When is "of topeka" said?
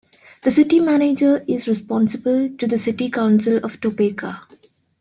3.57-4.41